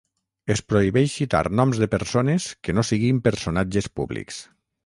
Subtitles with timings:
[0.53, 4.43] Es prohibeix citar noms de persones que no siguin personatges públics.